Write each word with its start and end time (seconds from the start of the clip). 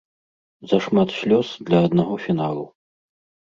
Зашмат 0.71 1.09
слёз 1.19 1.47
для 1.69 1.83
аднаго 1.91 2.19
фіналу. 2.25 2.67